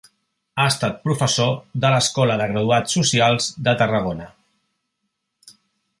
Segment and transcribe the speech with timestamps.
[0.61, 1.51] Ha estat professor
[1.83, 4.29] de l'Escola de Graduats Socials de Tarragona.